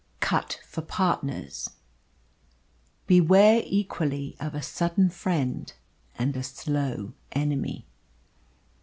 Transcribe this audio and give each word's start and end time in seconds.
CUT 0.19 0.59
FOR 0.65 0.81
PARTNERS. 0.81 1.69
Beware 3.05 3.61
equally 3.63 4.35
of 4.39 4.55
a 4.55 4.61
sudden 4.63 5.11
friend 5.11 5.71
and 6.17 6.35
a 6.35 6.41
slow 6.41 7.13
enemy. 7.33 7.85